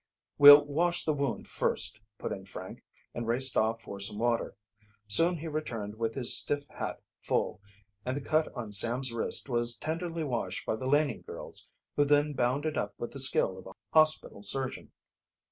[0.39, 4.55] "We'll wash the wound first," put in Frank, and raced off for some water.
[5.07, 7.61] Soon he returned with his stiff hat full,
[8.03, 12.33] and the cut on Sam's wrist was tenderly washed by the Laning girls, who then
[12.33, 14.91] bound it up with the skill of a hospital surgeon.